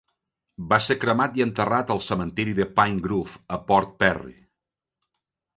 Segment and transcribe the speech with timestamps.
[0.71, 4.37] Va ser cremat i enterrat al cementiri de Pine Grove a Port Perry.